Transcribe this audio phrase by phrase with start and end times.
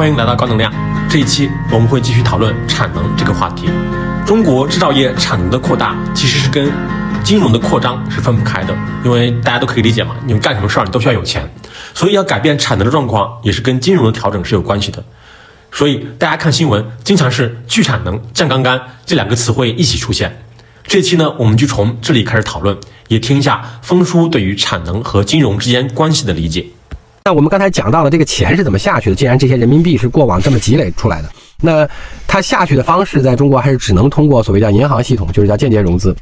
[0.00, 0.72] 欢迎来到高能量。
[1.10, 3.68] 这一期我们会继续讨论产能这个话题。
[4.24, 6.72] 中国制造业产能的扩大其实是跟
[7.22, 8.74] 金融的扩张是分不开的，
[9.04, 11.46] 因为大家都可以理解嘛，你们干什么事儿你都需要有钱，
[11.92, 15.04] 所以要改变产能的状况也是跟金融的调整是有关系的。
[15.70, 20.34] 所以大家看新闻经常是去产能、降杠杆这两个词汇一起出现。
[20.84, 22.74] 这期呢，我们就从这里开始讨论，
[23.08, 26.64] 也听一下峰叔对于产能和金融之间关系的理解。
[27.24, 29.16] 那我们刚才讲到了这个钱是怎么下去的？
[29.16, 31.28] 既然这些人民币是过往这么积累出来的，
[31.60, 31.86] 那
[32.26, 36.16] 它下去的方式在中国还是只能通过所谓叫银行系统，就是叫间接融资，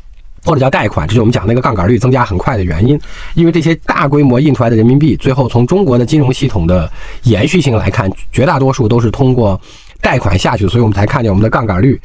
[0.44, 3.00] 或者叫贷款，这是我们讲那个杠杆率增加很快的原因。
[3.34, 6.90] 因为这些大规模印出来的人民币，最后从中国的金融系统的
[7.22, 9.60] 延续性来看，绝大多数都是通过
[10.00, 12.00] 贷款下去，所以我们才看见我们的杠杆率。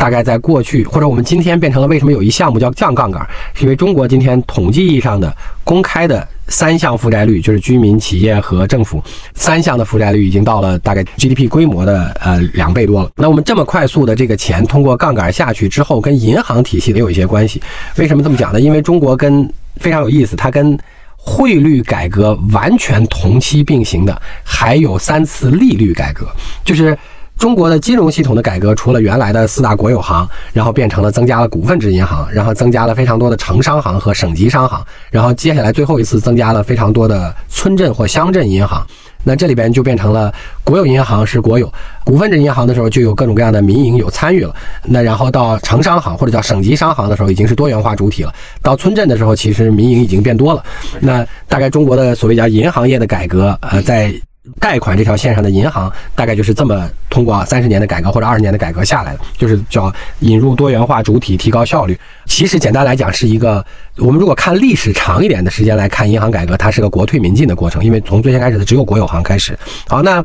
[0.00, 3.20] 大概在过去，或者我们今天变成了为什么有一项目叫降杠杆？
[3.52, 5.30] 是因为中国今天统计意义上的
[5.62, 9.04] 公开的三项负债率，就是居民、企业和政府
[9.34, 13.10] 三项的负债率已经到了大概 GDP 规模的呃两倍多了。
[13.14, 17.60] 那我们这么快速的这个钱通过杠杆下去之后，跟银行体系也有一些关系。
[17.98, 18.58] 为什么这么讲呢？
[18.58, 20.78] 因为中国跟非常有意思，它跟
[21.14, 26.26] 汇率改革完全同期并行的，还有三次利率改革，
[26.64, 26.96] 就是。
[27.40, 38.86] 中国的金融系统的改革，除了原来的四大国有行，然后变成了增加了股份制银行，然后增加了非常多的城商行和省级商行，然后接下来最后一次增加了非常多的村镇或乡镇银行。
[39.24, 40.30] 那这里边就变成了
[40.62, 41.72] 国有银行是国有，
[42.04, 44.54] 股份制银行的时候就有各种各样的民营有参与了。
[44.84, 48.30] 那然后到城商行或者叫省级商行的时候，已经是多元化主体了。
[48.60, 50.62] 到村镇的时候，其实民营已经变多了。
[51.00, 54.12] 那大概中国的所谓叫银行业的改革，呃，在。
[54.58, 61.98] 贷款这条线上的银行大概就是这么通过三十年的改革或者二十年的改革下来的，就是叫引入多元化主体，提高效率。
[62.24, 63.64] 其实简单来讲是一个，
[63.96, 69.58] 我们如果看历史长一点的时间来看，银行改革它是个国退民进的过程，因为从最先开始的只有国有行开始。
[69.86, 70.24] 好，那。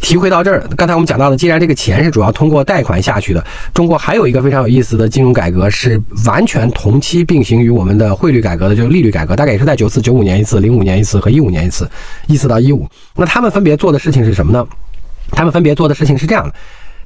[0.00, 3.42] 提回到这儿，刚才我们讲到的，既然这个钱是主要通过贷款下去的，
[3.72, 11.88] 中国还有一个非常有意思的金融改革，是完全同期并行于我们的汇率改革的，就是利率改革，大概也是在九四九五年一次，零五年一次和一五年一次，
[12.26, 12.86] 一四到一五。
[13.16, 14.66] 那他们分别做的事情是什么呢？
[15.30, 16.52] 他们分别做的事情是这样的：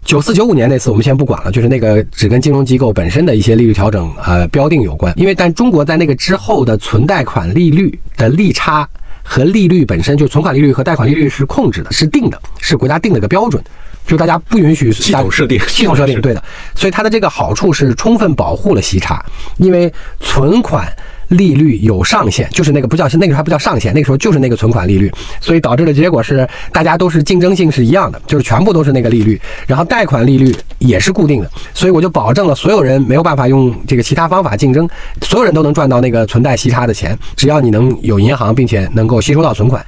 [0.04, 8.88] 九四九五年那次我们先不管了，就是那个只跟金融机构本身的一些利率调整呃标定有关，因为但中国在那个之后的存贷款利率的利差。
[9.28, 13.62] 和利率本身就存款利率和贷款利率是控制的，是定的，是国家定的一个标准，
[14.06, 16.42] 就大家不允许系统设定，系统设定对的，
[16.74, 19.22] 所以它的这个好处是充分保护了息差，
[19.58, 20.90] 因为存款。
[21.28, 34.88] 利率有上限，就是那个不叫是那个时候还不叫上限，那个时候就是那个存款利率，所以导致的结果是大家都是竞争性是一样的，就是全部都是那个利率，然后贷款利率也是固定的，所以我就保证了所有人没有办法用这个其他方法竞争，
[35.22, 39.84] 所有人都能赚到那个存贷息差的钱，只要你能有银行，并且能够吸收到存款，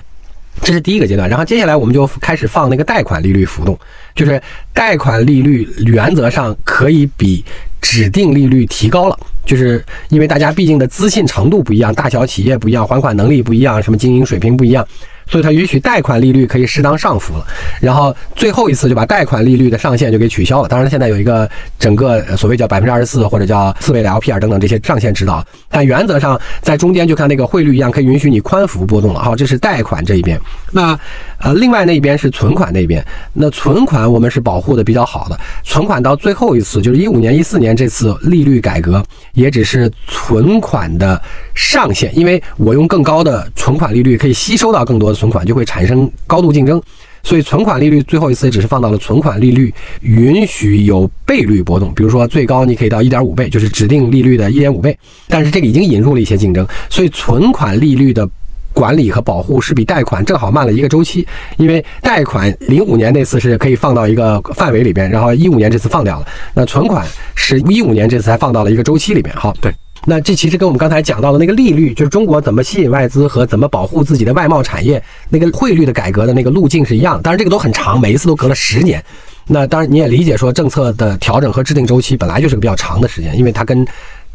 [0.63, 1.29] 这是第一个阶段。
[1.29, 3.79] 然后接下来我们就开始放那个贷款利率浮动，
[4.15, 4.41] 就是
[4.75, 7.43] 贷款利率原则上可以比
[7.81, 9.19] 指定利率提高了。
[9.45, 14.87] 就是因为大家毕竟的资信程度不一样，大小企业不一样，还款能力不一样，什么经营水平不一样。
[15.27, 17.47] 所以它允许贷款利率可以适当上浮了，
[17.81, 20.69] 然后最后一次就把贷款利率的上限就给取消了。
[20.69, 29.21] 当然，现在有一个整个所谓叫百分之二十四或者叫四倍的 LPR 等等这些上限指导，但原则上在中间就看那个汇率一样，可以允许你宽幅波动了。
[29.21, 30.39] 好，这是贷款这一边。
[30.73, 30.99] 那
[31.39, 33.05] 呃，另外那一边是存款那边。
[33.33, 39.01] 那存款我们是保护的比较好的，存款到最后一次就是一五年、一四年这次利率改革，
[39.35, 41.21] 也只是存款的
[41.55, 45.21] 上限，因为我用更高的存款利率可以吸收到更多的。
[45.21, 46.83] 存款就会产生高度竞争，
[47.23, 54.97] 所以存款利率最后一次只是放到了存款利率允许有倍率波动，比如说最高你可以到一点五倍，就是指定利率的一点五倍。
[55.29, 58.29] 但是这个已经引入了一些竞争，所以存款利率的
[58.73, 61.27] 管理和保护是比贷款正好慢了一个周期。
[61.57, 69.35] 因为贷款零五年那次是可以放到一个范围里边，然后一五年这次放掉了，那存款是一五年这次才放到了一个周期里边。
[69.37, 69.73] 好，对。
[70.07, 77.21] 那这其实跟我们刚才讲到的那个利率，就是中国怎么吸引外资和怎么保护自己的外贸产业，那个汇率的改革的那个路径是一样。
[77.23, 79.03] 当然这个都很长，每一次都隔了十年。
[79.47, 83.87] 那当然你也理解说，政策的调整和制定周期本来就是个比较长的时间，因为它跟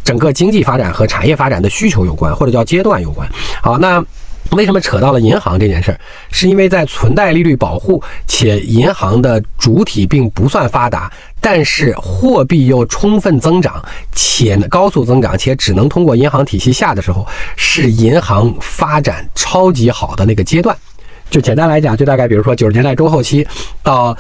[0.04, 3.28] 整个经济发展和产业发展的需求有关，或者叫阶段有关。
[3.62, 4.04] 好，那。
[4.52, 6.00] 为什么扯到了银行这件事儿？
[6.32, 11.12] 是因为在存贷利率保护且银行的主体并不算发达，
[11.42, 13.84] 但是货币又充分增长
[14.14, 17.28] 且高速增长，且只能通过银行体系下的时候，
[17.58, 20.78] 是银行发展超级好的那个阶段。
[21.30, 23.46] 就简单来讲，就大概比如说九十年代中后期
[23.84, 24.16] 到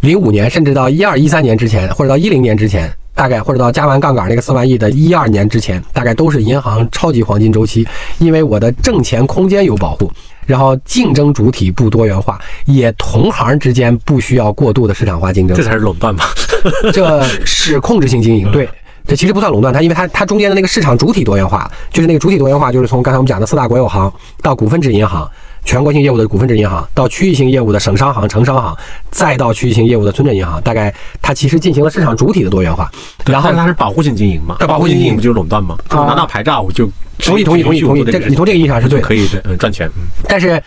[0.00, 2.90] 零五年，甚至到一二一三年之前，或者到一零年之前。
[3.16, 7.86] 大概或者到加完杠杆那个四万亿的一二年之前，大概都是银行超级黄金周期，
[8.18, 10.10] 因为我的挣钱空间有保护，
[10.46, 16.28] 然后竞争主体不多元化，也同行之间不需要过度的市场化竞争，这才是垄断吧？
[16.92, 18.68] 这是控制性经营，对。
[19.06, 25.30] 这其实不算垄断，它因为它它中间的那个市场主体多元化，就是那个主体多元化，就是从刚才我们讲的四大国有行到股份制银行、
[25.64, 28.76] 全国性业务的股份制银行，到区域性业务的省商行、城商行，
[29.10, 32.90] 再到区域性业务的村镇银行，大概它其实进行了市场主体的多元化。
[33.26, 34.56] 然后它是保护性经营嘛？
[34.66, 35.76] 保护性经营不就是垄断吗？
[35.90, 36.88] 拿到牌照我就
[37.18, 39.90] 同意同意同意同意，这你从这个意义上是对，可以嗯赚钱。
[40.28, 40.62] 但是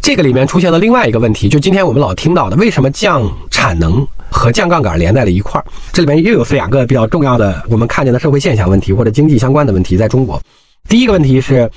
[0.00, 4.06] 这个里面出现了另外一个问题，就今天我们老听到的，为什么降产能？
[4.34, 10.40] 和降杠杆连在了一块儿，这里面又有两个比较重要的我们看见的社会现象问题或者经济相关的问题，在中国，
[10.88, 11.70] 第一个问题是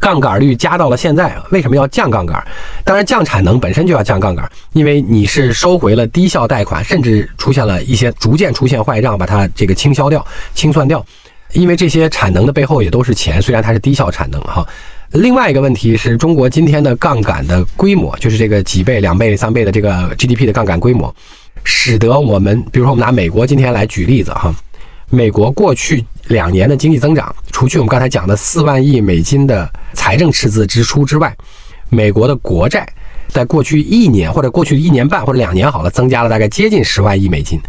[0.00, 2.42] 杠杆率加到了现在，为什么要降杠杆？
[2.84, 11.04] 当然降产能本身就要降杠杆，因为你是收回了低效贷款，甚至出现了一些逐渐出现坏账，把它这个清销掉、清算掉，
[11.52, 14.66] 因为这些产能的背后也都是钱，虽然它是低效产能哈。
[15.12, 21.14] 另外一个问题是中国今天的杠杆的规模，就是这个几倍、两倍、三倍的这个 GDP 的杠杆规模。
[21.64, 24.54] 使得我们，比如说我们拿美国今天来举例子哈，
[25.10, 31.34] 美国过去两年的经济增长，除去我们刚才讲的四万亿美金的财政赤字支出之外，
[31.88, 32.88] 美国的国债
[33.28, 37.60] 在过去一年或者过去一年半或者两年好了，增加了大概接近十万亿美金。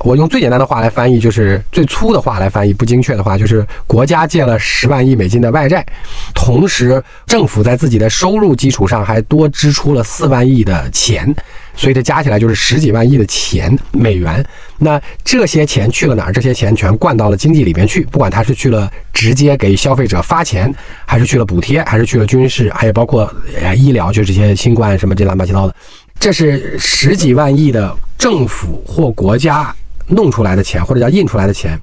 [0.00, 5.86] 我用最简单的话来翻译，就是最粗的话来翻译，不精确的话就是国家借了十万亿美金的外债，
[6.34, 11.32] 同时政府在自己的收入基础上还多支出了四万亿的钱。
[11.76, 14.44] 所以这加起来就是十几万亿的钱美元，
[14.78, 16.32] 那这些钱去了哪儿？
[16.32, 20.72] 这些钱全灌到了经济里面去，不管它是去了直接给消费者发钱，
[21.04, 25.74] 还是去了补贴，还是去了军事，还有包括呃医疗，就这些新冠什么这乱七八糟的，
[26.18, 29.74] 这是十几万亿的政府或国家
[30.06, 31.78] 弄出来的钱，或者叫印出来的钱，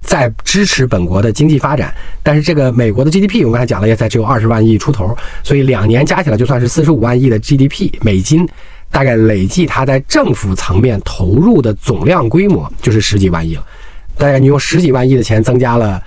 [0.00, 1.92] 在支持本国的经济发展。
[2.22, 8.48] 但是这个美国的 GDP 我刚才讲了，也才只有二十万亿出头，所以两年加起来就算是四十五万亿的 GDP 美金。
[8.92, 13.64] 大概累计它在政府层面投入的总量规模就是十几万亿了。
[14.16, 16.00] 大概你用十几万亿的钱增加了，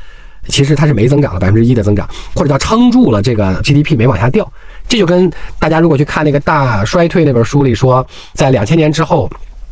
[0.48, 4.50] 其实它是没增长的百分之一的增长，或者叫撑住了这个 GDP 没往下掉。
[4.88, 9.28] 这就跟大家如果去看那个大衰退那本书里说，在两千年之后，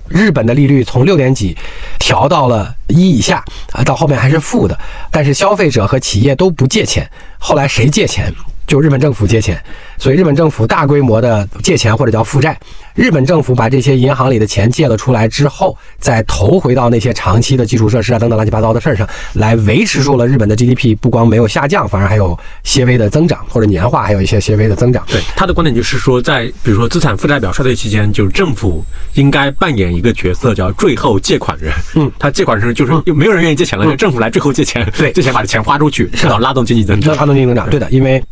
[0.10, 1.56] 日本的利率从六点几
[2.00, 4.78] 调到了一以下啊，到后面还是负的，
[5.12, 7.08] 但是消费者和企业都不借钱。
[7.38, 8.34] 后来谁借钱？
[8.66, 9.62] 就日本政府借钱，
[9.98, 12.58] 所以日本政府大规模的借钱或者叫负债。
[12.96, 25.04] 日本政府把这些银行里的钱借了出来之后，再投回到那些长期的基础设施啊等等乱七八糟的事儿上来，维持住了日本的 GDP，不光没有下降，反而还有些微的增长，或者年化还有一些些微的增长。
[25.08, 28.84] 对他的观点就是说，在比如说资产负债表衰退期间，就是政府
[29.16, 31.74] 应该扮演一个角色，叫最后借款人。
[31.96, 37.70] 嗯，他借款人就是又没有人愿意借钱了，就政府来最后借钱，对，借钱把这钱花出去，是的，拉动经济增长，拉动经济增长。
[37.70, 38.24] 对的，因为。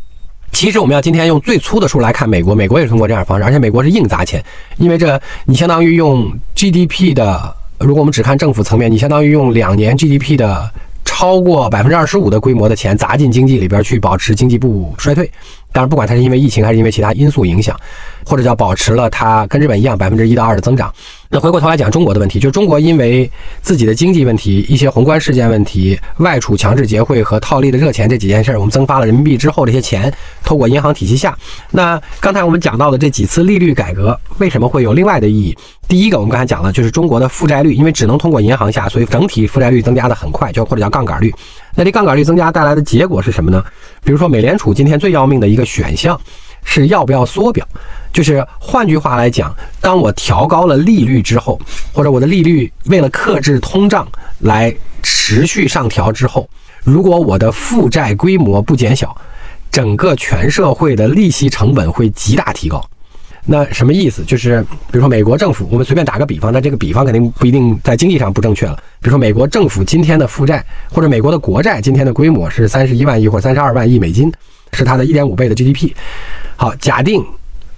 [0.52, 4.44] 其实我们要今天用最粗的数来看，美国，美国也是通过这样的方式，而且美国是硬砸钱，
[4.78, 10.70] 因为这你相当于用 GDP 的，如果我们只看政府层面，你相当于用两年 GDP 的
[11.04, 15.30] 超过百分之二十五的规模的钱砸进经济里边去，保持经济不衰退。
[15.74, 17.80] 当然，不管它是因为疫情还是因为其他因素影响，
[18.26, 20.94] 或者叫保持了它跟日本一样百分之一到二的增长。
[21.30, 23.30] 那回过头来讲中国的问题，就是中国因为
[23.62, 30.14] 自己的经济问题、一些宏观事件问题、外储强制结汇和套利的热钱这几件事，我们增发了人民币之后，这些钱
[30.44, 31.38] 透过银行体系下。
[31.70, 35.58] 那刚才我们讲到的这几次利率改革，为什么会有另外的意义？
[35.88, 41.34] 第一个，我们刚才讲了，就是中国的负债率，因为只能通过银行下，所以整体负债率增加的很快，就或者叫杠杆率。
[41.76, 43.64] 那这杠杆率增加带来的结果是什么呢？
[44.04, 46.20] 比如说，美联储今天最要命的一个选项
[46.64, 47.66] 是要不要缩表，
[48.12, 51.60] 就是换句话来讲，当我调高了利率之后，
[51.94, 54.08] 或者我的利率为了克制通胀
[54.40, 56.50] 来持续上调之后，
[56.84, 59.16] 如果我的负债规模不减小，
[59.72, 62.84] 整个全社会的利息成本会极大提高。
[63.44, 64.24] 那什么意思？
[64.24, 68.76] 就是比如说美国政府，我们随便打个比方，那这个比方肯定不一定在经济上不正确了。
[69.00, 74.32] 比如说美国政府今天的负债，或者美国的国债今天的规模是三十一万亿或三十二万亿美金，
[74.74, 75.92] 是它的一点五倍的 GDP。
[76.56, 77.26] 好，假定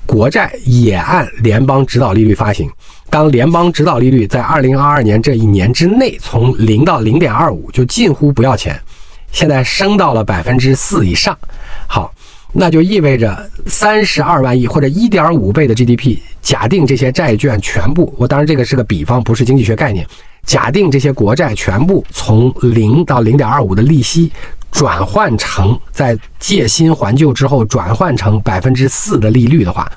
[0.05, 2.69] 国债也按联邦指导利率发行，
[3.09, 8.77] 当联邦指导利率在二零二二年这一年之内从零到零点二五，就近乎不要钱，
[9.31, 11.37] 现在升到了百分之四以上。
[11.87, 12.13] 好。
[12.53, 16.17] 那就意味着三十二万亿或者一点五倍的 GDP。
[16.41, 20.05] 假定这些债券全部，我当然这个是个比方，不是经济学概念。
[20.45, 24.29] 假定这些国债全部从零到零点二五的利息
[24.71, 29.89] 转换成在借新还旧之后转换成百分之四的利率的话，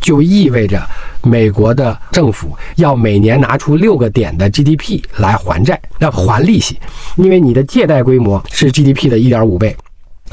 [0.00, 0.82] 就意味着
[1.22, 6.78] 美国的政府要每年拿出六个点的 GDP 来还债，要还利息，
[7.16, 9.76] 因为你的借贷规模是 GDP 的一点五倍。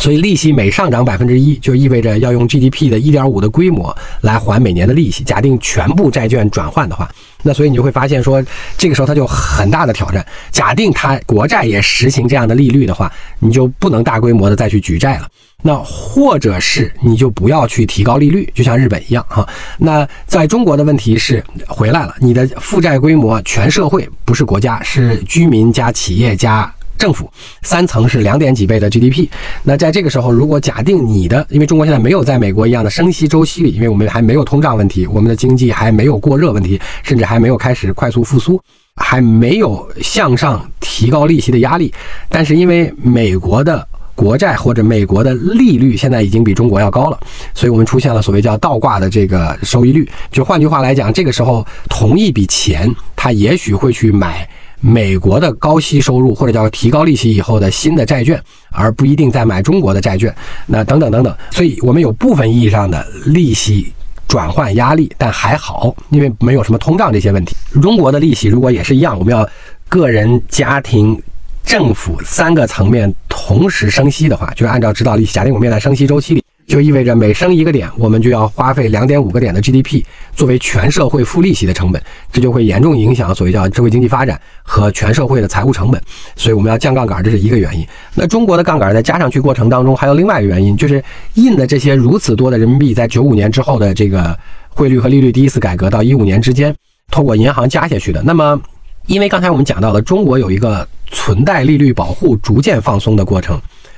[0.07, 5.21] 所以利息每上涨百分之一，就意味着要用 GDP 的一点五的规模来还每年的利息。
[5.21, 7.11] 假定全部债券转换的话，
[7.43, 8.41] 那所以你就会发现说，
[8.77, 10.25] 这个时候它就很大的挑战。
[10.49, 15.27] 假定它国债也实行这样的利率的话，你就不能大规模的再去举债了。
[15.61, 19.45] 那或者是你就不要去提高利率，就像日本一样哈。
[19.77, 26.73] 那在中国的问题是回来了，你的负债规模全社会不是国家，是居民加企业加。
[26.97, 27.29] 政府
[27.61, 29.27] 三层是两点几倍的 GDP，
[29.63, 38.59] 那在这个时候，如果假定你的，因为中国现在没有在美国一样的升息周期里，因为我们还没有通胀问题，我们的经济还没有过热问题，甚至还没有开始快速复苏，
[38.95, 41.93] 还没有向上提高利息的压力。
[42.29, 47.19] 但是因为美国的国债或者美国的利率现在已经比中国要高了，
[47.53, 50.09] 所以我们出现了所谓叫倒挂的这个收益率。
[50.31, 54.49] 就换句话来讲，这个时候同一笔钱，他也许会去买。
[54.79, 58.41] 美国的高息收入或者叫提高利息以后的新的债券，
[58.71, 60.33] 而不一定在买中国的债券，
[60.65, 63.91] 那等等等等，所以我们有部分意义上的利息
[64.27, 67.55] 转换压力，但还好，因为没有什么通胀这些问题。
[67.81, 69.47] 中国的利息如果也是一样，我们要
[69.89, 71.19] 个人、家庭、
[71.63, 76.43] 政府三个层面同时升息的话，就是按照指导利息，假定我们在升息周期里。
[76.67, 80.03] 就意味着每升一个点，我们就要花费两点五个点的 GDP
[80.35, 85.99] 作为全社会付利息的成本，这就会严重影响所谓叫社会经济发展和全社会的财务成本。
[86.35, 87.87] 所以我们要降杠杆，这是一个原因。
[88.13, 91.01] 那中国的杠杆在加上去过程当中，还有另外一个原因，就是
[91.35, 96.75] 印的这些如此多的人民币，在九五年之后的这个汇率和利率第一次改革到一五年之间，
[97.09, 98.21] 通过银行加下去的。
[98.23, 98.61] 那么，
[99.05, 103.57] 因为刚才我们讲到了，中国有一个存贷利率保护逐渐放松的过程。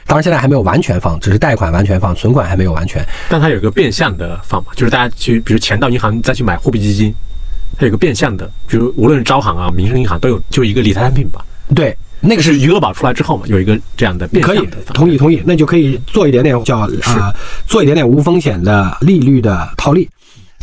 [0.10, 3.00] 当然，现在还没有完全放，只是贷款完全放，存款还没有完全。
[3.30, 7.14] 但它有个变相的放嘛，就是大家去，比如钱到银行再去买货币基金，
[7.78, 11.46] 它有个变相的，比如无论是招行啊、民生银行都有，就一个理财产品吧。
[11.76, 14.78] 对，那个是余额宝出来之后嘛，有一个这样的变相的。
[14.96, 17.32] 同意同意，那就可以做一点点叫啊，
[17.68, 20.10] 做一点点无风险的利率的套利。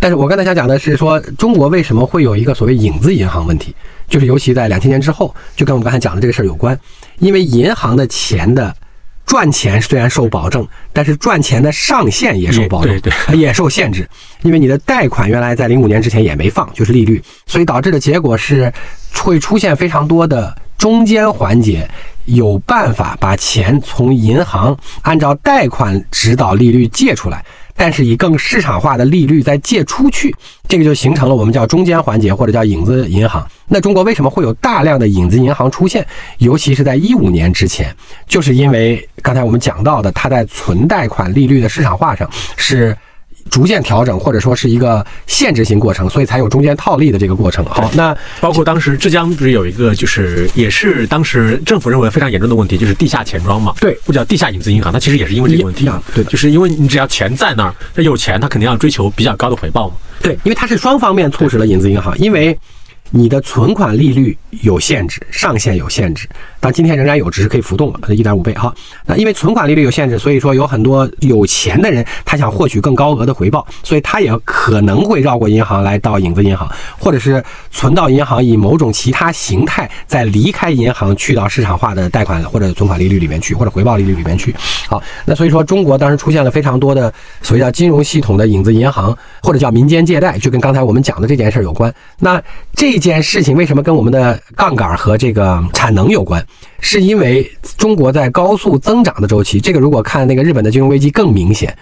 [0.01, 3.73] 但是我刚才想讲的是说，中国为什么会有一个所谓影子银行问题，
[4.09, 6.77] 就是尤其在两千年之后，就跟我们刚才讲的这个事儿有关，
[7.21, 8.75] 因为银行的钱的。
[9.27, 12.99] 赚钱虽然受保证，但是赚钱的上限也受保证，
[13.35, 14.09] 也受限制。
[14.43, 18.73] 因为你的贷款原来在零五年之前也没放，就是利率，所以导致的结果是
[19.13, 21.89] 会出现非常多的中间环节，
[22.27, 27.45] 有办法把钱从银行按照贷款指导利率借出来。
[27.77, 30.35] 但是以更市场化的利率再借出去，
[30.67, 33.47] 这个就形成了我们叫中间环节或者叫影子银行。
[33.69, 36.07] 那中国为什么会有大量的影子银行出现？
[36.39, 37.95] 尤其是在一五年之前，
[38.27, 42.97] 就是因为刚才我们讲到的，它在存贷款利率的市场化上是。
[43.51, 47.65] 逐渐调整，或者说是一个限制性过程，所以才有中间套利的这个过程。
[47.67, 53.75] 好，那包括当时浙江不是有一个，就是也是当时政府认为非常严重的问题，就是地下钱庄嘛。
[53.81, 55.91] 对，不叫地下影子银行，它其实也是因为这个问题。
[56.15, 59.95] 对，就是因为你只要钱在那儿，那有钱，他肯定要追求比较高的回报嘛。
[60.21, 62.59] 对，因为它是双方面促使了影子银行，因为。
[63.11, 68.75] 你的存款利率有限制，上限有限制，但今天仍然有，只是可以浮动了，一点五倍哈。
[69.07, 84.55] 那因为存款利率有限制，所以说有很多有钱的人，他想获取更高额的回报，所以他也可能会绕过银行来到影子银行，或者是存到银行，以某种其他形态再离开银行去到市场化的贷款或者存款利率里面去，或者回报利率里面去。
[84.89, 91.95] 好，那所以说中国当时出现了非常多的所谓叫金融系统的影子银行，或者叫民间借贷，就跟刚才我们讲的这件事儿有关。
[92.19, 92.43] 那
[92.75, 92.96] 这。
[92.99, 96.43] 这件事情为什么跟我们的杠杆和这个产能有关？
[96.81, 101.77] 是因为中国在高速增长的周期，这个如果看那个日本的金融危机更明显，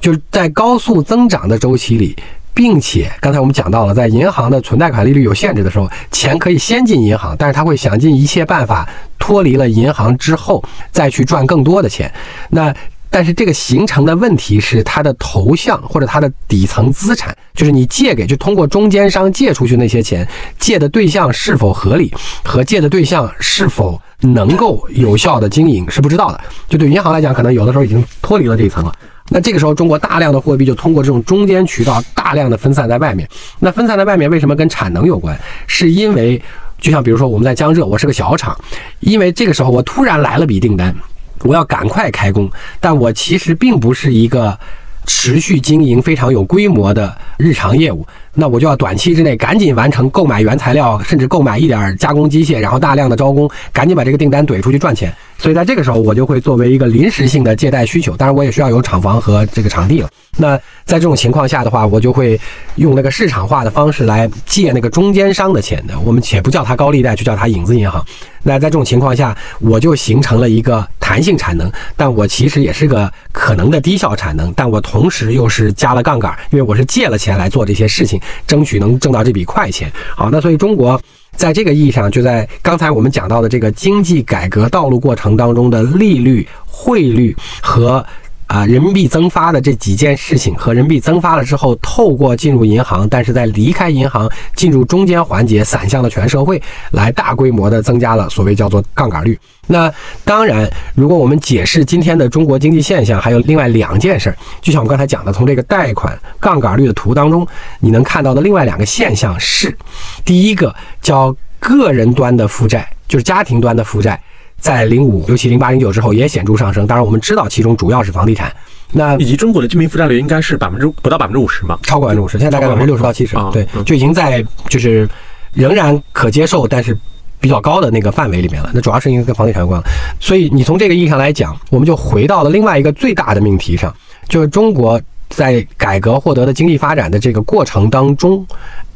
[0.00, 2.16] 就是在高速增长的周期里，
[2.52, 8.88] 并且刚才我们讲到了，在银行的存贷款利率有限制的时候，钱可以先进银行，但是他会想尽一切办法
[9.20, 12.12] 脱离了银行之后再去赚更多的钱。
[12.50, 12.74] 那
[13.16, 22.12] 但是这个形成的问题是，它的头像或者它的底层资产，就是你借给就通过中间商借出去那些钱，借的对象是否合理，
[22.44, 26.38] 和借的对象是否能够有效的经营是不知道的。
[26.68, 28.94] 就对银行来讲，可能有的时候已经脱离了这一层了。
[29.30, 33.26] 那这个时候，中国大量的货币就通过这种中间渠道大量的分散在外面。
[33.58, 35.34] 那分散在外面为什么跟产能有关？
[35.66, 36.38] 是因为
[36.78, 38.54] 就像比如说我们在江浙，我是个小厂，
[39.00, 40.94] 因为这个时候我突然来了笔订单。
[41.40, 42.50] 我要赶快开工，
[42.80, 44.58] 但我其实并不是一个
[45.06, 48.06] 持续经营非常有规模的日常业务，
[48.38, 55.12] 那我就要短期之内赶紧完成购买原材料，甚至购买一点加工机械，然后大量的招工，赶紧把这个订单怼出去赚钱。
[55.38, 60.08] 所以在这个时候，我就会作为一个临时性的借贷需求，当然我也需要有厂房和这个场地了。
[60.38, 62.38] 那在这种情况下的话，我就会
[62.76, 68.04] 用那个市场化的方式来借那个中间商的钱的，我们且不叫它高利贷，就叫它影子银行。
[68.42, 79.90] 那在这种情况下，我就形成了一个弹性产能，但我其实也是个可能的低效产能，但我同时又是加了杠杆，因为我是借了钱来做这些事情，争取能挣到这笔快钱。
[80.14, 81.00] 好，那所以中国。
[81.36, 88.02] 在这个意义上，就在刚才我们讲到的这个经济改革道路过程当中的利率、汇率和。
[88.46, 96.62] 啊，人民币增发的这几件事情和人民币增发了之后，透过进入银行，但是在离开银行进入中间环节，散向了全社会，
[96.92, 99.38] 来大规模的增加了所谓叫做杠杆率。
[99.66, 99.92] 那
[100.24, 107.44] 当然，如果我们解释今天的中国经济现象，还有另外两件事儿，就像我刚才讲的，从这个贷款杠杆率的图当中，
[107.80, 109.76] 你能看到的另外两个现象是，
[110.24, 110.72] 第一个
[111.02, 114.20] 叫个人端的负债，就是家庭端的负债。
[114.58, 116.86] 在零五，尤其零八零九之后也显著上升。
[116.86, 118.54] 当然，我们知道其中主要是房地产。
[118.92, 121.76] 那以及中国的居民负债率应该是百分之不到百分之五十嘛？
[121.82, 123.36] 超过百分之五十，现在大概百分之六十到七十。
[123.52, 125.08] 对，就已经在就是
[125.52, 126.96] 仍然可接受，但是
[127.40, 128.70] 比较高的那个范围里面了。
[128.72, 129.82] 那主要是因为跟房地产有关。
[130.20, 133.94] 所以你从这个意义上来讲，我们就回到了另外一个最大的命题上，
[134.28, 138.46] 就是中国在改革获得的经济发展的这个过程当中，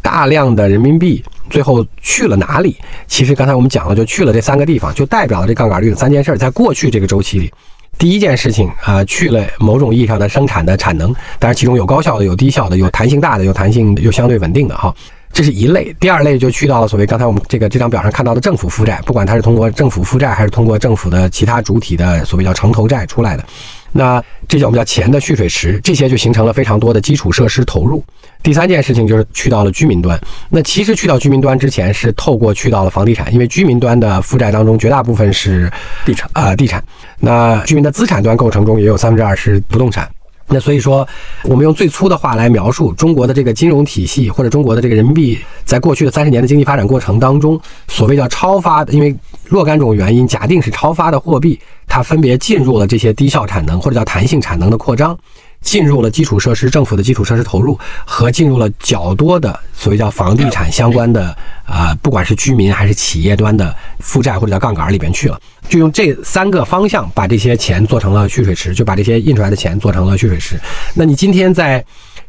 [0.00, 1.22] 大量的人民币。
[1.50, 2.76] 最后去了哪里？
[3.08, 6.38] 其实刚才我们讲了，就去了这三个地方，就代表了这杠杆率的三件事儿。
[6.38, 7.52] 在过去这个周期里，
[7.98, 14.94] 第一件事情啊，去了某种意义上的生产的产能，当然其中有高效的，有低效的，有弹性大的，有弹性又相对稳定的哈，
[15.32, 15.92] 这是一类。
[15.98, 23.44] 第二类就去到了所谓刚才我们这个这张表上看到的政府负债，不管它是通过政府负债还是通过政府的其他主体的所谓叫城投债出来的。
[23.92, 28.02] 那这叫我们叫钱的蓄水池，这些就形成了非常多的基础设施投入。
[28.42, 30.18] 第三件事情就是去到了居民端。
[30.48, 35.70] 那其实去到居民端之前是透过去到了房地产，因为居民端的负债当中绝大部分是
[36.04, 36.82] 地产啊，地产。
[37.18, 40.08] 那居民的资产端构成中也有三分之二是不动产。
[40.52, 41.06] 那所以说，
[41.44, 49.14] 我们用最粗的话来描述中国的这个金融体系，或者中国的这个人民币，在过去的三十年的经济发展过程当中，所谓叫超发的，因为
[49.50, 55.18] 若干种原因，假定是超发的货币，它分别进入了这些低效产能或者叫弹性产能的扩张。
[55.60, 70.58] 进入了基础设施，政府的基础设施投入和进入了较多的所谓叫房地产相关的啊，不管是居民还是企业端的负债或者叫杠杆里边去了，就用这三个方向把这些钱做成了蓄水池，就把这些印出来的钱做成了蓄水池。
[70.94, 71.84] 那你今天在。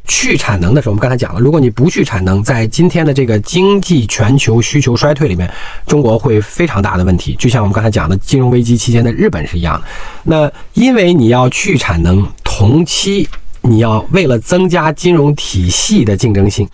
[0.08, 5.50] 去产能的时候，我们刚才讲了，如果你不去产能，在今天的这个经济全球需求衰退里面，
[5.86, 7.34] 中国会非常大的问题。
[7.38, 9.86] 就像我们刚才讲的金融危机期间的日本是一样的。
[10.24, 13.28] 那因为你要去产能，同期
[13.60, 16.68] 你要为了增加金融体系的竞争性，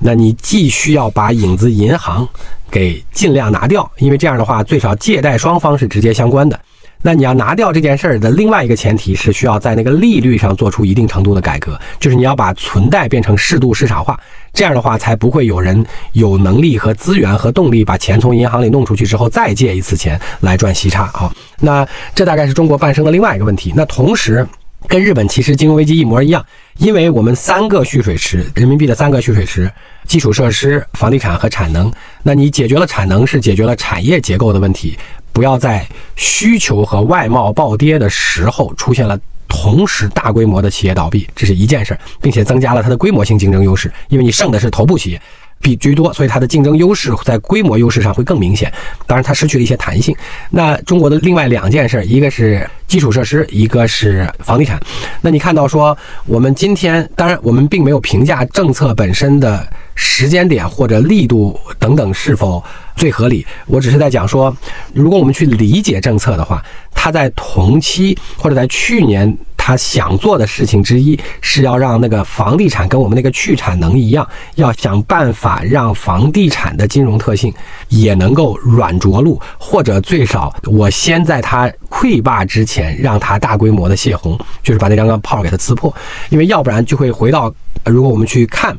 [0.00, 2.28] 那你既需要把影子银行
[2.70, 6.58] 给尽量拿掉，因为这样的话，最少借贷双方是直接相关的。
[7.02, 14.18] 那你要拿掉这件事儿的另外一个前提是需要在那个利率上做出一定程度的改革，就是你要把存贷变成适度市场化，
[14.52, 21.32] 这样的话才不会有人有能力和资源和动力把钱从银行里弄出去之后再借一次钱来赚息差啊。
[21.60, 23.72] 那这大概是中国伴生的另外一个问题。
[23.74, 24.46] 那同时
[24.88, 26.44] 跟日本其实金融危机一模一样，
[26.78, 29.70] 因为我们三个蓄水池，人民币的三个蓄水池，
[30.06, 31.90] 基础设施、房地产和产能。
[32.24, 34.98] 那你解决了产能，是解决了产业结构的问题。
[35.32, 39.18] 不要在需求和外贸暴跌的时候出现了
[39.48, 45.20] 同时大规模的企业倒闭，这是一件事，并且增加了它的规模性竞争优势，因为你剩的是头部企业。
[45.62, 48.70] 比居多，所以它的竞争优势在规模优势上会更明显。
[49.06, 50.14] 当然，它失去了一些弹性。
[50.50, 54.78] 那中国的另外两件事，一个是基础设施，一个是房地产。
[55.20, 55.96] 那你看到说，
[56.26, 62.62] 我们今天，当然我们并没有评价政策本身的时间点或者力度等等是否
[62.96, 63.46] 最合理。
[63.66, 64.54] 我只是在讲说，
[64.92, 66.60] 如果我们去理解政策的话，
[66.92, 69.38] 它在同期或者在去年。
[69.64, 77.54] 他想做的事情之一是要让那个房地产跟我们那个去产能一样，要想办法让房地产的金融特性
[77.88, 85.94] 也能够软着陆，或者最少我先在它溃坝之前让它大规模的泄洪，就是把那张泡给它刺破，
[86.30, 88.76] 因为要不然就会回到，如果我们去看，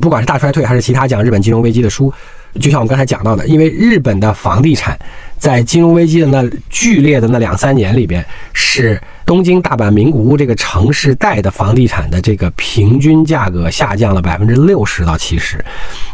[0.00, 2.12] 不管是大衰退还是其他讲日本金融危机的书，
[2.60, 4.98] 就像我们刚才讲到的，因为日本的房地产。
[5.36, 15.62] 在金融危机的那剧烈的那两三年里边，是东京、大阪、名古屋这个城市带的房地产的这个平均价格下降了百分之六十到七十，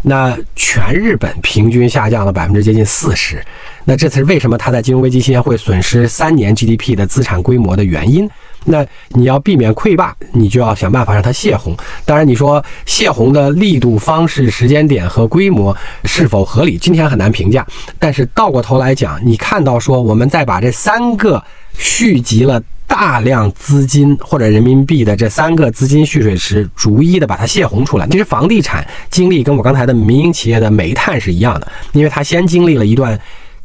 [0.03, 3.40] 那全日本平均下降了百分之接近四十，
[3.85, 8.29] 那这次为什么它在金融危机期间会损失三年 GDP 的资产规模的原因？
[8.64, 11.77] 那你要避免溃坝，你就要想办法让它泄洪。
[12.05, 17.66] 当然，你说泄洪的力度、方式、时间点和规模是否合理，今天很难评价。
[17.99, 21.42] 但是倒过头来讲，你看到说我们再把这三个
[21.77, 22.62] 蓄积了。
[22.90, 28.07] 大量资金或者人民币的这三个资金蓄水池，逐一的把它泄洪出来。
[28.09, 33.16] 其实房地产经历跟我刚才的民营企业的煤炭是一样的，因为它先经历了一段。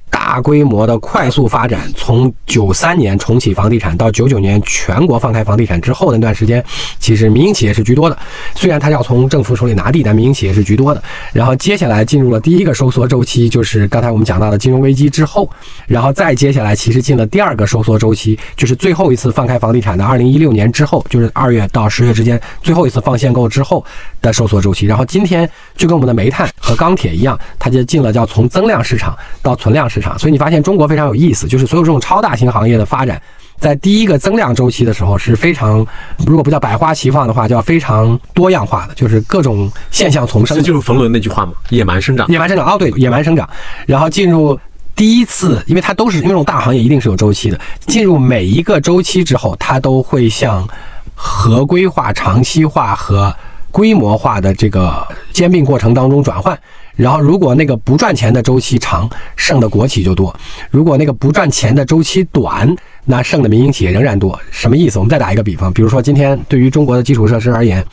[0.09, 6.63] 大规模的快速发展，从九三年重启房地产到九九年全国放开房地产之后的那段时间，
[6.99, 8.17] 其实民营企业是居多的。
[8.55, 11.03] 虽然它要从政府手里拿地，但民营企业是居多的。
[11.31, 15.49] 然后接下来进入了第一个收缩周期，就是刚才我们讲到的金融危机之后。
[15.85, 23.85] 然后再接下来，其实进了第二个收缩周期，就是最后一次放开房地产的二零一六年之后，就是二月到十月之间最后一次放限购之后
[24.21, 24.85] 的收缩周期。
[24.87, 30.04] 然后今天就跟我们的煤炭和钢铁一样，它就进了叫从增量市场到存量市场。
[30.17, 33.21] 所以你发现中国非常有意思，就是所有这种超大型行业的发展，
[33.59, 35.85] 在第一个增量周期的时候是非常，
[36.25, 40.55] 如果不叫百花齐放的话，叫非常多样化的，就是各种现象丛生。
[40.57, 42.27] 这就是冯仑那句话嘛，野蛮生长。
[42.27, 43.49] 野蛮生长哦，对，野蛮生长。
[43.85, 44.59] 然后进入
[44.95, 50.67] 第一次，因为它都是因为这种大行业一定是有周期的，进入每一个周期之后，它都会向
[51.13, 53.33] 合规化、长期化和
[53.71, 56.57] 规模化的这个兼并过程当中转换。
[56.95, 60.33] 然后，如果那个不赚钱的周期长，剩的国企就多；
[60.71, 64.39] 如果那个不赚钱的周期短，那剩的民营企业仍然多。
[64.49, 64.97] 什么意思？
[64.97, 67.85] 我们再打一个比方，比如说今天对于中国的基础设施而言，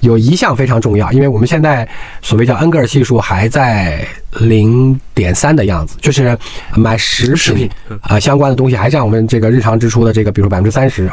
[0.00, 1.88] 有一项非常重要，因为我们现在
[2.22, 4.06] 所谓叫恩格尔系数还在
[4.40, 6.36] 零点三的样子，就是
[6.74, 7.68] 买食品
[8.02, 11.10] 啊相关的东西还占我们这个日常支出的这个，比如百分之三十。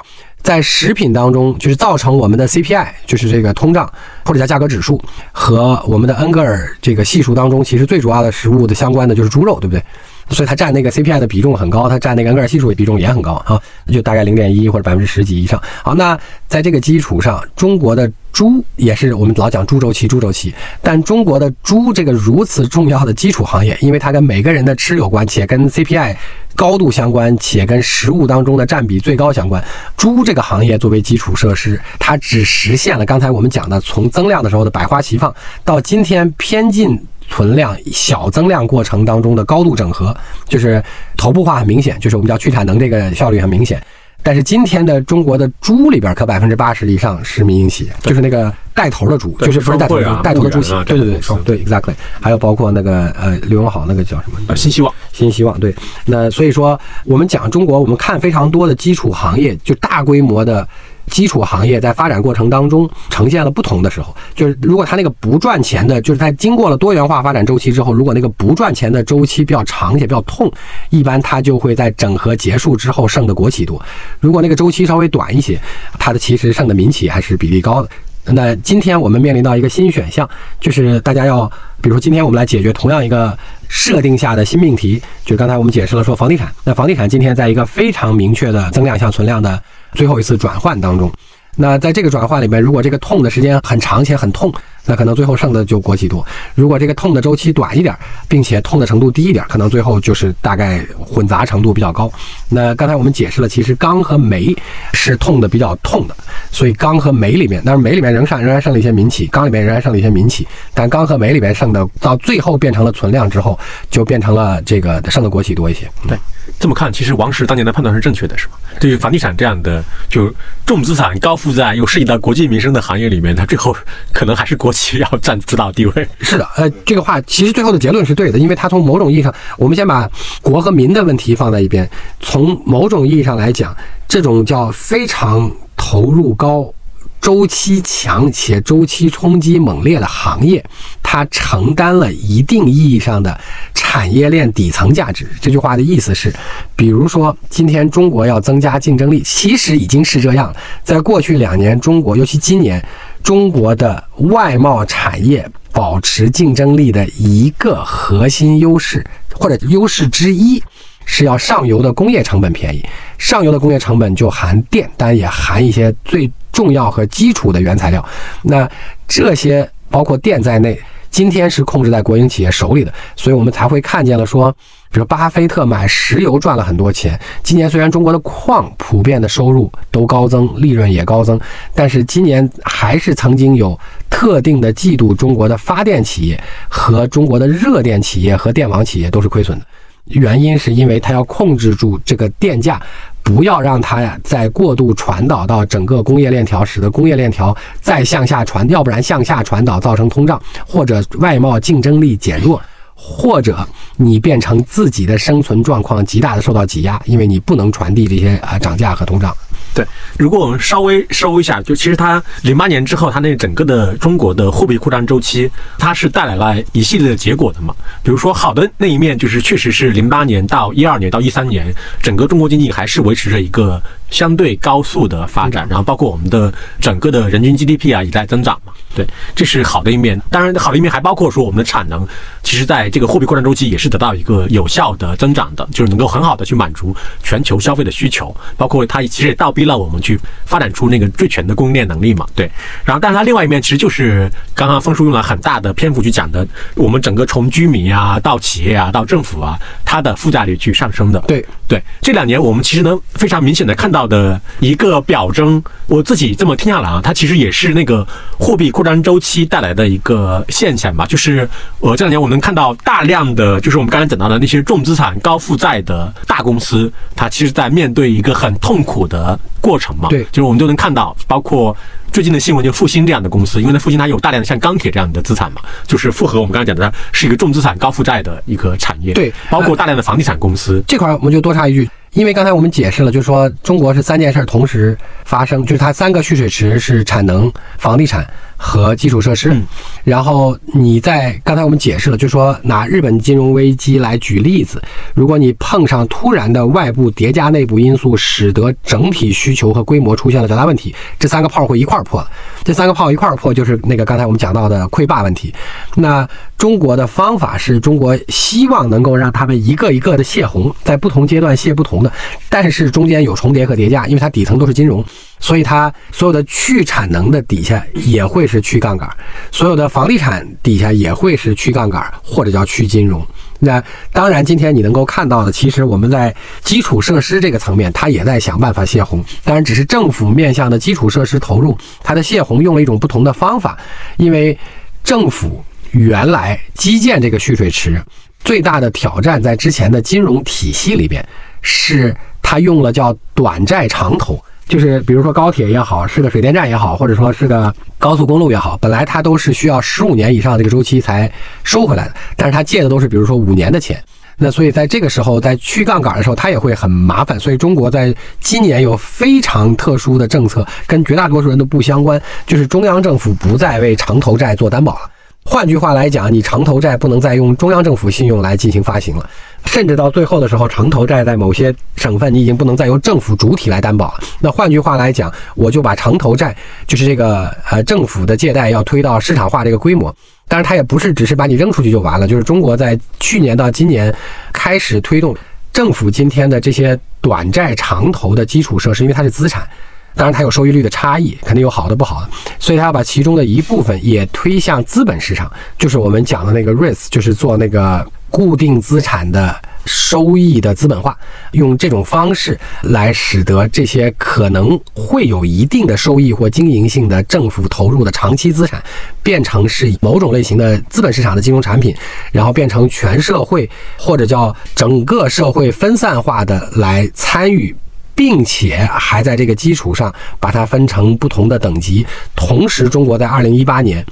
[0.47, 3.91] 在食品当中，就是造成我们的 CPI，就是这个通胀
[4.23, 4.97] 或者叫价格指数
[5.33, 9.83] 和我们的恩格尔这个系数当中，其实最主要的食物的相关的就是猪肉，对不对？
[10.29, 15.61] 所以它占那个 CPI 的比重很高，它占那个恩格尔系数的比重也很高啊，那就大概零点一或者百分之十几以上。
[15.83, 26.15] 好，那在这个基础上，中国的猪也是我们老讲猪周期，猪周期，但中国的猪这个如此重要的基础行业，因为它跟每个人的吃有关，且跟 CPI
[26.55, 29.63] 高度相关，且跟食物当中的占比最高相关。
[29.95, 36.99] 猪这个行业作为基础设施，它只实现了刚才我们讲的从增量的时候的百花齐放，到今天偏进。
[37.27, 40.15] 存量小增量过程当中的高度整合，
[40.47, 40.83] 就是
[41.15, 43.81] 头部化很明显，就是我们叫去产能这个效率很明显。
[44.23, 51.93] 但是今天的中国的猪里边，可百分之八十以上是民营企业，就是那个带头的猪，就是不是带头的带头的猪企，对对对，对，exactly。
[52.19, 54.39] 还有包括那个呃刘永好那个叫什么？
[54.47, 55.57] 呃新希望，新希望。
[55.59, 55.73] 对，
[56.05, 60.67] 那所以说我们讲中国，我们看非常多的基础行业，就大规模的。
[61.07, 70.51] 基础行业在发展过程当中呈现了不同的时候，就是如果它那个不赚钱的，就是在经过了多元化发展周期之后，如果那个不赚钱的周期比较长且比较痛，
[70.89, 73.77] 一般它就会在整合结束之后剩的国企多；
[74.19, 75.59] 如果那个周期稍微短一些，
[75.97, 77.89] 它的其实剩的民企还是比例高的。
[78.29, 81.49] 那今天我们面临到一个新选项，就是大家要，
[81.81, 83.35] 比如说今天我们来解决同样一个
[83.69, 89.63] 设定下的新命题，就刚才我们解释了说房地产，那房地产今天在一个非常明确的增量向存量的。
[89.93, 91.11] 最后一次转换当中，
[91.55, 94.53] 那在这个转换里面，如果这个痛的时间很长且很痛，
[94.87, 97.95] 那可能最后剩的就国企多；如果这个痛的周期短一点，
[98.27, 102.11] 并且痛的程度低一点，可能最后就是大概混杂程度比较高。
[102.49, 104.55] 那刚才我们解释了，其实钢和煤
[104.93, 106.15] 是痛的比较痛的，
[106.51, 113.59] 所以钢和煤里面，但是煤里面仍上仍然剩了一些民企，钢里面仍然剩了一些民企，但钢和煤里面剩的到最后变成了存量之后，
[113.91, 115.89] 就变成了这个剩的国企多一些。
[116.07, 116.17] 对。
[116.59, 118.53] 这么看，其实王石当年的判断是正确的，是吗？
[118.79, 120.33] 对于房地产这样的就
[120.65, 123.75] 重资产、高负债又涉及到国计民生的行业里面，它最后
[124.13, 126.07] 可能还是国需要占主导地位。
[126.19, 130.09] 是的，呃，这个话其实最后的结论是对的，因为它从某种意义上，我们先把
[130.41, 133.75] 国和民的问题放在一边，从某种意义上来讲，
[134.07, 136.71] 这种叫非常投入高。
[137.19, 140.63] 周期强且周期冲击猛烈的行业，
[141.03, 143.37] 它承担了一定意义上的
[143.73, 145.27] 产业链底层价值。
[145.41, 146.31] 这句话的意思是，
[146.75, 150.55] 比如说今天中国要增加竞争力，其实已经是这样。
[150.83, 152.81] 在过去两年，中国尤其今年，
[153.27, 160.63] 中国的外贸产业保持竞争力的一个核心优势或者优势之一，
[161.03, 162.81] 是要上游的工业成本便宜。
[163.17, 166.31] 上游的工业成本就含电，但也含一些最。
[166.53, 168.03] 重要和基础的原材料，
[168.41, 168.67] 那
[169.07, 174.51] 这些包括电在内，今天是控制在国营企业手里的，所以我们才会看见了说，
[174.91, 177.19] 比如巴菲特买石油赚了很多钱。
[177.41, 181.39] 今年虽然中国的矿普遍的收入都高增，利润也高增，
[181.73, 183.77] 但是今年还是曾经有
[184.09, 189.65] 特定的季度，中国的发电企业和中国的热电企业和电网企业都是亏损的。
[190.05, 192.81] 原因是因为它要控制住这个电价。
[193.27, 202.61] 不要让它呀再过度传导到整个工业链条，使得工业链条再向下传，要不然向下传导造成通胀，或者外贸竞争力减弱。
[202.99, 203.55] 或者
[203.95, 209.31] 你变成自己的生存状况极大的受到挤压，因为你不能传递这些啊涨价和通胀。
[209.77, 209.85] 对，
[210.17, 217.75] 如果我们稍微收一下，就其实它零八年之后，它那整个的中国的货币扩张周期，它是带来了一系列的结果的嘛。
[218.01, 228.73] 比如说好的那一面，就是确实是零八年到一二年到一三年，整个中国经济还是维持着一个相对高速的发展，然后包括我们的整个的人均 GDP 啊也在增长嘛。
[228.95, 230.19] 对，这是好的一面。
[230.31, 232.07] 当然，好的一面还包括说我们的产能，
[232.41, 242.25] 其实在这个货币扩张周期也是得到一个有效的增长的，就是能够很好的去满足全球消费的需求，包括它其实也倒逼了我们去发展出那个最全的供应链能力嘛。
[242.33, 242.49] 对，
[242.83, 251.19] 然后但是它另外一面其实就是刚刚峰叔用了很大的篇幅去讲的，我们整个从居民啊到企业啊到政府啊，它的负债率去上升的。
[251.27, 258.05] 对对，这两年我们其实能非常明显的看到的一个表征，我自己这么听下来啊，它其实也是那个
[258.37, 270.09] 货币扩张周期带来的一个现象吧，就是呃这两年我们能看到大量的，就是我们刚才讲到的那些重资产高负债的大公司，它其实在面对一个很痛苦的过程嘛。
[270.09, 271.75] 对就是我们都能看到，包括
[272.11, 279.13] 最近的新闻，就复兴这样的公司，因为呢复兴它有大量的像钢铁这样的资产嘛，就是符合我们刚才讲的，它是一个重资产高负债的一个产业。
[279.13, 280.83] 对包括大量的房地产公司。
[280.87, 288.27] 这块我们就多插一句，因为刚才我们解释了，就是说中国是三件事同时发生，就是它三个蓄水池是产能、房地产。
[288.57, 289.53] 和基础设施。
[289.53, 289.65] 嗯
[290.03, 294.81] 然后你在刚才我们解释了，就是说拿日本金融危机来举例子，
[295.13, 302.27] 如果你碰上突然的外部叠加内部因素，使得整体需求和规模出现了较大问题，这三个泡会一块儿破的。
[302.63, 305.53] 这三个泡一块儿破，就是那个刚才我们讲到的溃坝问题。
[305.95, 306.25] 那
[306.57, 312.09] 中国的方法是中国希望能够让他们一个一个的泄洪，在不同阶段泄不同的，
[312.47, 315.03] 但是中间有重叠和叠加，因为它底层都是金融，
[315.39, 319.09] 所以它所有的去产能的底下也会是去杠杆，
[319.51, 323.25] 所有的房地产底下也会是去杠杆或者叫去金融。
[323.59, 329.23] 那当然，今天你能够看到的，其实我们在基础设施这个层面，它也在想办法泄洪。
[329.43, 333.75] 当然，只是政府面向的基础设施投入，它的泄洪用了一种不同的方法，
[334.17, 334.55] 因为
[335.03, 337.99] 政府原来基建这个蓄水池
[338.43, 341.27] 最大的挑战，在之前的金融体系里边，
[341.63, 344.39] 是它用了叫短债长投。
[344.67, 351.31] 就是比如说高铁也好，是个水电站也好，或者说是个高速公路也好，本来它都是需要十五年以上这个周期才
[351.63, 354.03] 收回来的，但是它借的都是比如说五年的钱。
[354.39, 357.39] 那所以在这个时候，在去杠杆的时候，它也会很麻烦。
[357.39, 365.09] 所以中国在今年有非常特殊的政策，跟绝大多数人都不相关，就是中央政府不再为长投债做担保了。
[365.43, 369.27] 换句话来讲，你长投债不能再用中央政府信用来进行发行了，
[369.65, 374.19] 甚至到最后的时候，城投债在某些省份你已经不能再由政府主体来担保了。
[374.39, 376.55] 那换句话来讲，我就把城投债，
[376.87, 380.15] 就是这个呃政府的借贷要推到市场化这个规模。
[380.47, 384.13] 当然，它也不是只是把你扔出去就完了，就是中国在去年到今年
[384.53, 385.35] 开始推动
[385.73, 389.67] 政府今天的这些短债长投的基础设施，因为它是资产。
[390.15, 401.17] 当然，它有收益率的差异，肯定有好的不好的，所以它要把其中的一部分也推向资本市场，就是我们讲的那个 REITs，就是做那个固定资产的收益的资本化，
[401.51, 408.83] 用这种方式来使得这些可能会有一定的收益或经营性的政府投入的长期资产，
[409.23, 411.95] 变成是某种类型的资本市场的金融产品，
[412.31, 417.75] 然后变成全社会或者叫整个社会分散化的来参与。
[418.17, 422.03] 并且还在这个基础上把它分成不同的等级。
[422.35, 424.03] 同时，中国在二零一八年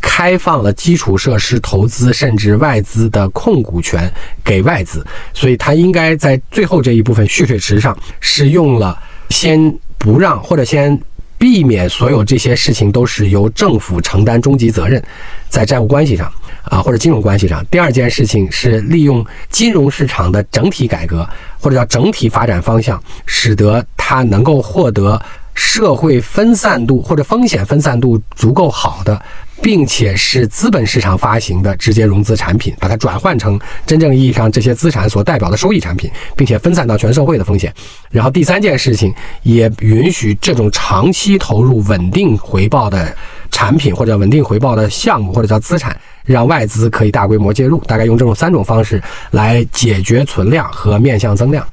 [0.00, 4.10] 开放了基础设施投资甚至外资的控股权
[4.44, 5.04] 给外资，
[5.34, 8.98] 所以它应该在最后这一部分蓄水池上是用了
[9.30, 11.00] 先不让或者先。
[11.38, 15.04] 避免所有这些事情都是由政府承担终极责任，
[15.50, 16.32] 在债务关系上
[16.64, 17.62] 啊或者金融关系上。
[17.66, 21.28] 第二件事情是利用金融市场的整体改革
[21.60, 25.20] 或者叫整体发展方向，使得它能够获得
[25.54, 29.20] 社会分散度或者风险分散度足够好的，
[29.62, 37.72] 并且是资本市场发行的直接融资产品，把它转换成真正意义上这些资产所代表的收益产品，并且分散到全社会的风险。
[38.10, 43.14] 然后第三件事情，也允许这种长期投入、稳定回报的
[43.50, 47.78] 产品或者稳定回报的项目或者叫资产，让外资可以大规模介入。
[47.86, 51.66] 大概用这种三种方式来解决存量和面向增量。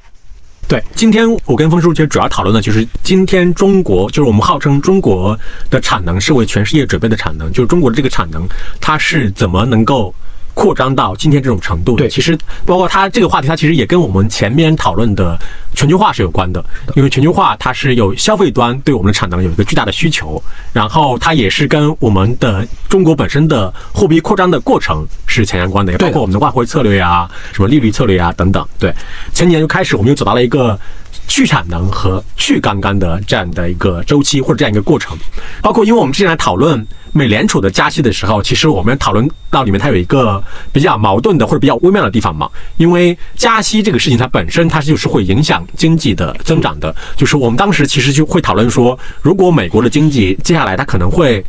[0.66, 8.46] 对，今天我跟风叔其实主要讨论的就是今天中国，就是我们号称中国的产能是为全世界准备的产能，就是中国的这个产能，
[8.80, 10.14] 它是怎么能够
[10.54, 12.04] 扩张到今天这种程度的。
[12.04, 15.38] 对其实包括它这个话题，它其实也跟我们前面讨论的
[15.74, 16.64] 全球化是有关的，
[16.94, 28.66] 因为全球化它是有消费端对我们的产能有一个巨大的需求，然后它也是跟我们的中国本身的货币扩张的过程是强相关的，也包括我们的外汇策略啊、什么利率策略啊等等。
[28.78, 28.94] 对，
[29.32, 30.78] 前几年就开始，我们又走到了一个
[31.26, 35.16] 去产能和去杠杆的这样的一个周期或者这样一个过程。
[35.60, 42.50] 包括因为我们之前来讨论美联储的加息的时候，其实我们讨论到里面它有一个比较矛盾的或者比较微妙的地方嘛。
[42.76, 51.42] 因为加息这个事情它本身它就是会影响经济的增长的，就是我们当时其实就会讨论说，如果美国的经济接下来它可能会。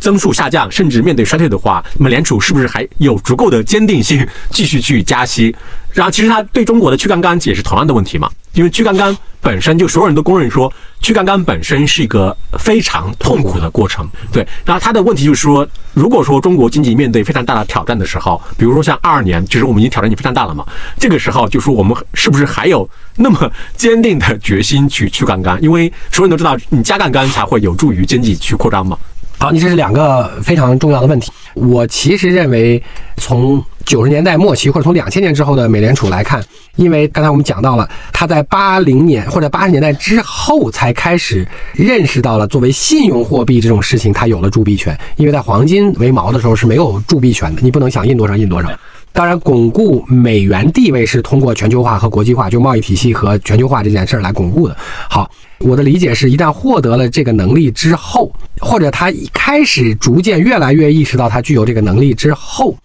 [0.00, 5.54] 增速下降，甚至面对衰退的话，美联储是不是还有足够的坚定性继续去加息？
[5.92, 14.08] 然后，其实它对中国的去杠杆也是同样的问题嘛，因为去杠杆本身就所有人都公认说，去杠杆本身是一个非常痛苦的过程。
[14.32, 20.64] 对，然后它的问题就是说，如果说中国经济面对非常大的挑战的时候，比如说像二二年，其实我们已经挑战已经非常大了嘛，
[20.98, 25.60] 这个时候就说我们是不是还有那么坚定的决心去去杠杆？
[25.62, 28.96] 因为所有人都知道，你加杠杆才会有助于经济去扩张嘛。
[29.38, 31.32] 好，你这是两个非常重要的问题。
[31.54, 32.82] 我其实认为，
[33.16, 36.40] 从九十年代末期或者从两千年之后的美联储来看，
[36.76, 44.96] 因为刚才我们讲到了，它在八零年或者八十年代之后才开始认识到了作为信用货币这种事情，它有了铸币权。
[45.16, 48.70] 因为在黄金为锚的时候是没有铸币权的，你不能想印多少印多少。
[49.12, 54.76] 当然，巩固美元地位是通过全球化和国际化，就贸易体系和全球化这件事儿来巩固的。
[55.08, 62.76] 好，我的理解是，一旦获得了这个能力之后，或者他一开始逐渐越来越意识到他具有这个能力之后，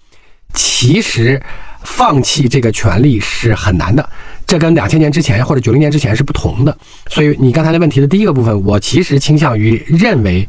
[0.55, 1.39] 其实
[1.83, 4.07] 放弃这个权利是很难的。
[4.47, 6.75] 这跟两千年之前或者九零年之前是不同的。
[7.09, 10.47] 所以你刚才的问题的第一个部分，我其实倾向于认为，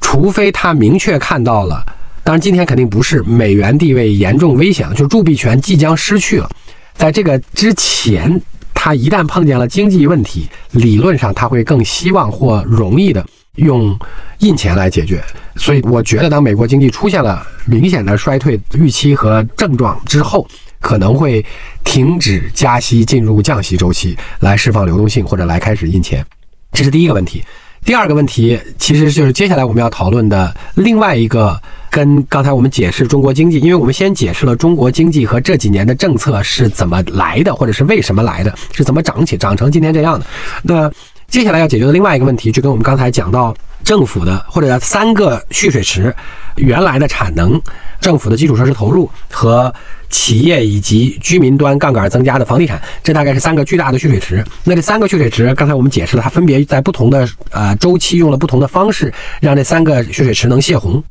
[0.00, 1.84] 除非他明确看到了。
[2.24, 6.48] 当然，今天肯定不是美元地位严重危险了，就铸币权即将失去了。
[6.94, 8.40] 在这个之前，
[8.72, 13.98] 他一旦碰见了经济问题，理论上他会更希望或容易的用
[14.38, 15.22] 印钱来解决。
[15.56, 20.46] 所以，我觉得当美国经济出现了明显的衰退预期和症状之后，
[20.80, 21.44] 可能会
[21.84, 26.24] 停止加息，进入降息周期，来释放流动性或者来开始印钱。
[26.72, 27.44] 这是第一个问题。
[27.84, 31.60] 第二个问题，其实就是接下来我们要讨论的另外一个，
[31.90, 40.24] 跟刚才我们解释中国经济，因为我们先解释了中国经济和这几年的政策是怎么来的，或者是为什么来的，是怎么长起长成今天这样的。
[40.62, 40.88] 那
[41.32, 46.14] 接下来要解决的另外一个问题，就跟我们刚才讲到政府的或者三个蓄水池
[46.56, 47.58] 原来的产能、
[48.02, 49.74] 政府的基础设施投入和
[50.10, 54.44] 企业以及居民端杠杆增加的房地产，这大概是三个巨大的蓄水池。
[54.62, 61.02] 那这三个蓄水池，刚才我们解释了，它分别在不同的呃周期用了不同的方式，让这三个蓄水池能泄洪。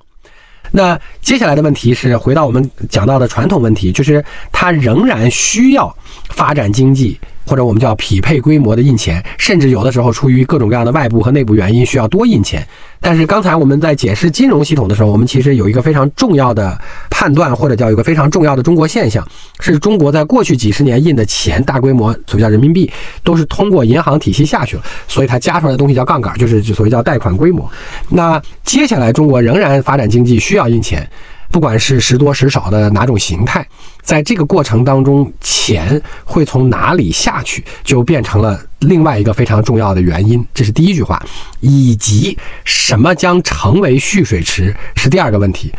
[0.70, 5.94] 那接下来的问题是，回到我们讲到的传统问题，就是它仍然需要
[6.30, 12.66] 发展经济，或者我们叫匹配规模的印钱，甚至有的时候出于各种各样的外部和内部原因需要多印钱。
[13.04, 19.28] 但是刚才我们在解释金融系统的时候，我们其实有一个非常重要的判断，或者叫有个非常重要的中国现象，
[19.60, 22.92] 是中国在过去几十年印的钱，大规模所谓叫人民币，
[23.24, 27.68] 都是通过银行体系下去了，所以它加出来的东西叫杠杆，就是所谓叫贷款规模。
[28.10, 31.10] 那接下来中国仍然发展经济需要印钱。
[31.52, 33.68] 不管是时多时少的哪种形态，
[34.02, 40.44] 在这个过程当中，钱会从哪里下去，就变成了另外一个非常重要的原因。
[40.54, 41.22] 这是第一句话，
[41.60, 45.72] 以及什么将成为蓄水池是第二个问题。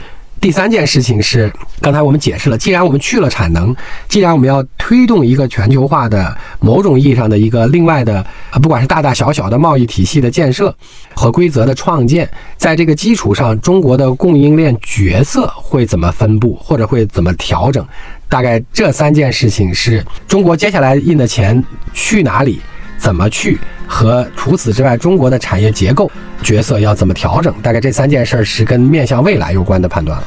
[0.43, 1.51] 第三件事情是，
[1.81, 3.73] 刚才我们解释了，既然我们去了产能，
[4.09, 8.17] 既然我们要推动一个全球化的某种意义上的一个另外的，
[8.51, 10.75] 啊，不管是大大小小的贸易体系的建设
[11.15, 17.87] 和规则的创建，在这个基础上，中国的供应链角色会怎么分布，或者会怎么调整？
[18.29, 21.63] 大概这三件事情是中国接下来印的钱
[21.95, 22.61] 去哪里？
[23.03, 26.09] 怎么去和除此之外，中国的产业结构
[26.41, 27.53] 角色要怎么调整？
[27.61, 30.25] 大概这三件事儿是跟面向未来有关的判断了。